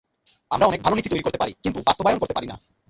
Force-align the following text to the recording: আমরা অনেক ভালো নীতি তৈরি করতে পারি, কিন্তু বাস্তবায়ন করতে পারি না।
আমরা 0.51 0.65
অনেক 0.67 0.81
ভালো 0.81 0.95
নীতি 0.95 1.09
তৈরি 1.09 1.23
করতে 1.23 1.39
পারি, 1.39 1.53
কিন্তু 1.63 1.79
বাস্তবায়ন 1.87 2.19
করতে 2.19 2.33
পারি 2.33 2.47
না। 2.47 2.55